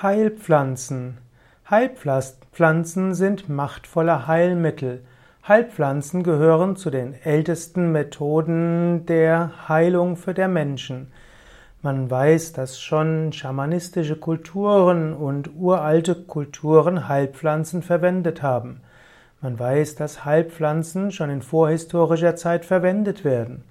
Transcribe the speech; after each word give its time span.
Heilpflanzen. 0.00 1.18
Heilpflanzen 1.68 3.14
sind 3.14 3.48
machtvolle 3.48 4.28
Heilmittel. 4.28 5.02
Heilpflanzen 5.48 6.22
gehören 6.22 6.76
zu 6.76 6.90
den 6.90 7.14
ältesten 7.14 7.90
Methoden 7.90 9.06
der 9.06 9.68
Heilung 9.68 10.16
für 10.16 10.34
der 10.34 10.46
Menschen. 10.46 11.10
Man 11.82 12.08
weiß, 12.08 12.52
dass 12.52 12.80
schon 12.80 13.32
schamanistische 13.32 14.14
Kulturen 14.14 15.14
und 15.14 15.50
uralte 15.56 16.14
Kulturen 16.14 17.08
Heilpflanzen 17.08 17.82
verwendet 17.82 18.40
haben. 18.40 18.82
Man 19.40 19.58
weiß, 19.58 19.96
dass 19.96 20.24
Heilpflanzen 20.24 21.10
schon 21.10 21.30
in 21.30 21.42
vorhistorischer 21.42 22.36
Zeit 22.36 22.64
verwendet 22.64 23.24
werden. 23.24 23.64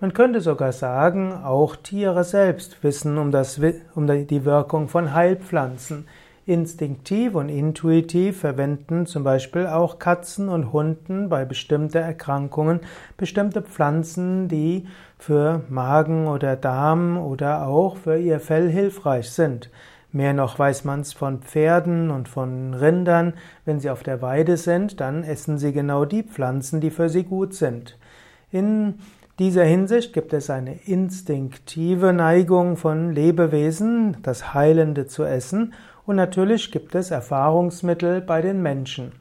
Man 0.00 0.14
könnte 0.14 0.40
sogar 0.40 0.72
sagen, 0.72 1.32
auch 1.44 1.76
Tiere 1.76 2.24
selbst 2.24 2.82
wissen 2.82 3.18
um, 3.18 3.30
das, 3.30 3.60
um 3.94 4.06
die 4.06 4.44
Wirkung 4.46 4.88
von 4.88 5.12
Heilpflanzen. 5.12 6.08
Instinktiv 6.46 7.34
und 7.34 7.50
intuitiv 7.50 8.40
verwenden 8.40 9.04
zum 9.04 9.24
Beispiel 9.24 9.66
auch 9.66 9.98
Katzen 9.98 10.48
und 10.48 10.72
Hunden 10.72 11.28
bei 11.28 11.44
bestimmten 11.44 11.98
Erkrankungen 11.98 12.80
bestimmte 13.18 13.60
Pflanzen, 13.60 14.48
die 14.48 14.86
für 15.18 15.64
Magen 15.68 16.28
oder 16.28 16.56
Darm 16.56 17.18
oder 17.18 17.66
auch 17.66 17.98
für 17.98 18.16
ihr 18.16 18.40
Fell 18.40 18.70
hilfreich 18.70 19.30
sind. 19.30 19.68
Mehr 20.12 20.32
noch 20.32 20.58
weiß 20.58 20.84
man 20.84 21.00
es 21.00 21.12
von 21.12 21.42
Pferden 21.42 22.10
und 22.10 22.26
von 22.26 22.72
Rindern. 22.72 23.34
Wenn 23.66 23.80
sie 23.80 23.90
auf 23.90 24.02
der 24.02 24.22
Weide 24.22 24.56
sind, 24.56 24.98
dann 24.98 25.24
essen 25.24 25.58
sie 25.58 25.72
genau 25.72 26.06
die 26.06 26.22
Pflanzen, 26.22 26.80
die 26.80 26.90
für 26.90 27.10
sie 27.10 27.22
gut 27.22 27.52
sind. 27.52 27.98
In 28.50 28.94
dieser 29.40 29.64
Hinsicht 29.64 30.12
gibt 30.12 30.34
es 30.34 30.50
eine 30.50 30.74
instinktive 30.84 32.12
Neigung 32.12 32.76
von 32.76 33.14
Lebewesen, 33.14 34.18
das 34.22 34.52
Heilende 34.52 35.06
zu 35.06 35.24
essen, 35.24 35.72
und 36.04 36.16
natürlich 36.16 36.70
gibt 36.70 36.94
es 36.94 37.10
Erfahrungsmittel 37.10 38.20
bei 38.20 38.42
den 38.42 38.60
Menschen. 38.60 39.12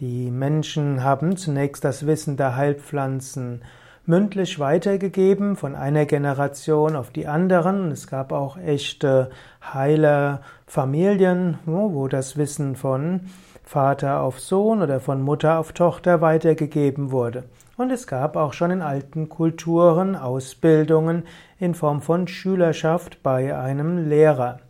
Die 0.00 0.32
Menschen 0.32 1.04
haben 1.04 1.36
zunächst 1.36 1.84
das 1.84 2.06
Wissen 2.06 2.36
der 2.36 2.56
Heilpflanzen 2.56 3.62
mündlich 4.04 4.58
weitergegeben 4.58 5.56
von 5.56 5.74
einer 5.74 6.06
Generation 6.06 6.96
auf 6.96 7.10
die 7.10 7.26
anderen. 7.26 7.92
Es 7.92 8.06
gab 8.06 8.32
auch 8.32 8.58
echte 8.58 9.30
Heilerfamilien, 9.72 11.58
wo 11.66 12.08
das 12.08 12.36
Wissen 12.36 12.74
von 12.74 13.20
Vater 13.64 14.20
auf 14.20 14.40
Sohn 14.40 14.82
oder 14.82 15.00
von 15.00 15.22
Mutter 15.22 15.58
auf 15.58 15.72
Tochter 15.72 16.20
weitergegeben 16.20 17.10
wurde. 17.10 17.44
Und 17.76 17.90
es 17.90 18.06
gab 18.06 18.36
auch 18.36 18.52
schon 18.52 18.70
in 18.70 18.82
alten 18.82 19.28
Kulturen 19.28 20.14
Ausbildungen 20.14 21.22
in 21.58 21.74
Form 21.74 22.02
von 22.02 22.28
Schülerschaft 22.28 23.22
bei 23.22 23.56
einem 23.56 24.08
Lehrer. 24.08 24.60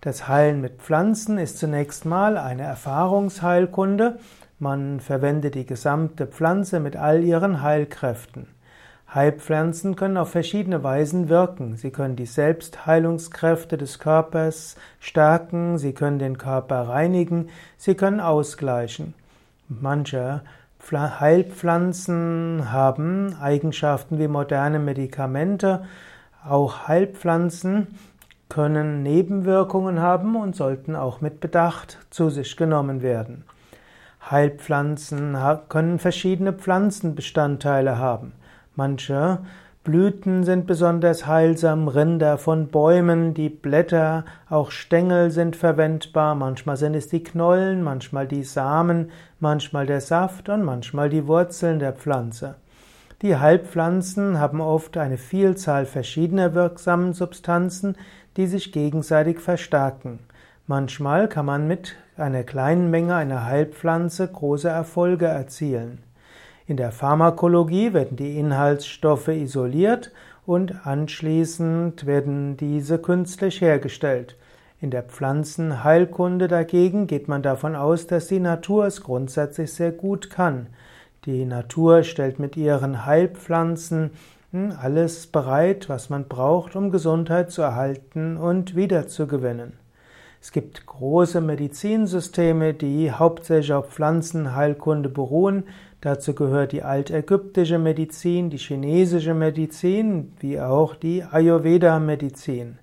Das 0.00 0.28
Heilen 0.28 0.62
mit 0.62 0.80
Pflanzen 0.80 1.36
ist 1.36 1.58
zunächst 1.58 2.06
mal 2.06 2.38
eine 2.38 2.62
Erfahrungsheilkunde. 2.62 4.18
Man 4.58 5.00
verwendet 5.00 5.54
die 5.54 5.66
gesamte 5.66 6.26
Pflanze 6.26 6.80
mit 6.80 6.96
all 6.96 7.22
ihren 7.22 7.62
Heilkräften. 7.62 8.46
Heilpflanzen 9.12 9.96
können 9.96 10.16
auf 10.16 10.30
verschiedene 10.30 10.84
Weisen 10.84 11.28
wirken. 11.28 11.76
Sie 11.76 11.90
können 11.90 12.14
die 12.14 12.26
Selbstheilungskräfte 12.26 13.76
des 13.76 13.98
Körpers 13.98 14.76
stärken, 15.00 15.78
sie 15.78 15.92
können 15.92 16.20
den 16.20 16.38
Körper 16.38 16.88
reinigen, 16.88 17.48
sie 17.76 17.96
können 17.96 18.20
ausgleichen. 18.20 19.14
Manche 19.68 20.42
Heilpflanzen 20.92 22.72
haben 22.72 23.36
Eigenschaften 23.40 24.18
wie 24.18 24.28
moderne 24.28 24.78
Medikamente. 24.78 25.84
Auch 26.48 26.88
Heilpflanzen 26.88 27.88
können 28.48 29.02
Nebenwirkungen 29.02 30.00
haben 30.00 30.36
und 30.36 30.54
sollten 30.54 30.94
auch 30.96 31.20
mit 31.20 31.40
Bedacht 31.40 31.98
zu 32.10 32.30
sich 32.30 32.56
genommen 32.56 33.02
werden. 33.02 33.44
Heilpflanzen 34.30 35.36
können 35.68 35.98
verschiedene 35.98 36.52
Pflanzenbestandteile 36.52 37.98
haben. 37.98 38.32
Manche 38.76 39.38
Blüten 39.82 40.44
sind 40.44 40.66
besonders 40.66 41.26
heilsam, 41.26 41.88
Rinder 41.88 42.36
von 42.36 42.68
Bäumen, 42.68 43.32
die 43.32 43.48
Blätter, 43.48 44.26
auch 44.50 44.70
Stängel 44.70 45.30
sind 45.30 45.56
verwendbar, 45.56 46.34
manchmal 46.34 46.76
sind 46.76 46.94
es 46.94 47.08
die 47.08 47.22
Knollen, 47.24 47.82
manchmal 47.82 48.26
die 48.26 48.42
Samen, 48.42 49.10
manchmal 49.38 49.86
der 49.86 50.02
Saft 50.02 50.50
und 50.50 50.64
manchmal 50.64 51.08
die 51.08 51.26
Wurzeln 51.26 51.78
der 51.78 51.94
Pflanze. 51.94 52.56
Die 53.22 53.36
Heilpflanzen 53.36 54.38
haben 54.38 54.60
oft 54.60 54.98
eine 54.98 55.16
Vielzahl 55.16 55.86
verschiedener 55.86 56.54
wirksamen 56.54 57.14
Substanzen, 57.14 57.96
die 58.36 58.46
sich 58.46 58.72
gegenseitig 58.72 59.40
verstärken. 59.40 60.18
Manchmal 60.66 61.26
kann 61.26 61.46
man 61.46 61.66
mit 61.66 61.96
einer 62.18 62.44
kleinen 62.44 62.90
Menge 62.90 63.14
einer 63.14 63.46
Heilpflanze 63.46 64.28
große 64.28 64.68
Erfolge 64.68 65.26
erzielen. 65.26 66.02
In 66.70 66.76
der 66.76 66.92
Pharmakologie 66.92 67.94
werden 67.94 68.16
die 68.16 68.38
Inhaltsstoffe 68.38 69.26
isoliert 69.26 70.12
und 70.46 70.86
anschließend 70.86 72.06
werden 72.06 72.56
diese 72.56 72.98
künstlich 72.98 73.60
hergestellt. 73.60 74.36
In 74.80 74.92
der 74.92 75.02
Pflanzenheilkunde 75.02 76.46
dagegen 76.46 77.08
geht 77.08 77.26
man 77.26 77.42
davon 77.42 77.74
aus, 77.74 78.06
dass 78.06 78.28
die 78.28 78.38
Natur 78.38 78.86
es 78.86 79.02
grundsätzlich 79.02 79.72
sehr 79.72 79.90
gut 79.90 80.30
kann. 80.30 80.68
Die 81.24 81.44
Natur 81.44 82.04
stellt 82.04 82.38
mit 82.38 82.56
ihren 82.56 83.04
Heilpflanzen 83.04 84.12
alles 84.80 85.26
bereit, 85.26 85.88
was 85.88 86.08
man 86.08 86.28
braucht, 86.28 86.76
um 86.76 86.92
Gesundheit 86.92 87.50
zu 87.50 87.62
erhalten 87.62 88.36
und 88.36 88.76
wiederzugewinnen. 88.76 89.79
Es 90.42 90.52
gibt 90.52 90.86
große 90.86 91.42
Medizinsysteme, 91.42 92.72
die 92.72 93.12
hauptsächlich 93.12 93.74
auf 93.74 93.90
Pflanzenheilkunde 93.90 95.10
beruhen. 95.10 95.64
Dazu 96.00 96.34
gehört 96.34 96.72
die 96.72 96.82
altägyptische 96.82 97.78
Medizin, 97.78 98.48
die 98.48 98.56
chinesische 98.56 99.34
Medizin, 99.34 100.32
wie 100.40 100.58
auch 100.58 100.94
die 100.94 101.22
Ayurveda-Medizin. 101.22 102.78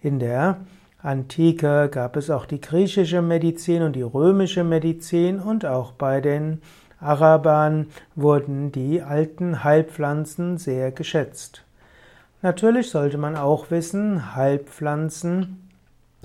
In 0.00 0.20
der 0.20 0.58
Antike 1.02 1.88
gab 1.90 2.16
es 2.16 2.30
auch 2.30 2.46
die 2.46 2.60
griechische 2.60 3.20
Medizin 3.20 3.82
und 3.82 3.96
die 3.96 4.02
römische 4.02 4.62
Medizin 4.62 5.40
und 5.40 5.66
auch 5.66 5.90
bei 5.90 6.20
den 6.20 6.62
Arabern 7.00 7.88
wurden 8.14 8.70
die 8.70 9.02
alten 9.02 9.64
Heilpflanzen 9.64 10.56
sehr 10.56 10.92
geschätzt. 10.92 11.64
Natürlich 12.42 12.90
sollte 12.90 13.18
man 13.18 13.34
auch 13.36 13.72
wissen, 13.72 14.36
Heilpflanzen 14.36 15.65